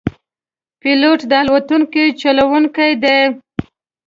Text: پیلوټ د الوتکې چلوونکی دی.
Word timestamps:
پیلوټ 0.81 1.19
د 1.31 1.33
الوتکې 1.41 2.05
چلوونکی 2.21 2.91
دی. 3.03 3.19